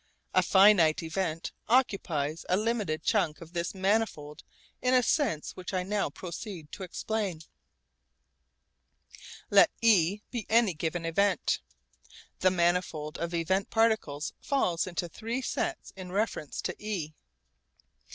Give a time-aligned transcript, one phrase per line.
[0.33, 4.41] A finite event occupies a limited chunk of this manifold
[4.81, 7.41] in a sense which I now proceed to explain.
[9.51, 11.59] Let e be any given event.
[12.39, 17.13] The manifold of event particles falls into three sets in reference to e.